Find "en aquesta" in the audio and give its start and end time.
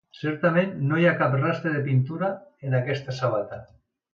2.71-3.17